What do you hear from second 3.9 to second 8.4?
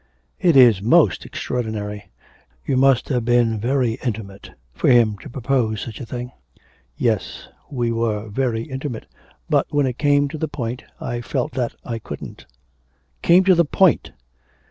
intimate for him to propose such a thing.' 'Yes; we were